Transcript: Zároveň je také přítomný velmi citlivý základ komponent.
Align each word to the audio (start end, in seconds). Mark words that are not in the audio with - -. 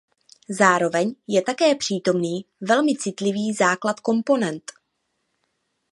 Zároveň 0.49 1.15
je 1.27 1.41
také 1.41 1.75
přítomný 1.75 2.45
velmi 2.61 2.95
citlivý 2.95 3.53
základ 3.53 3.99
komponent. 3.99 4.71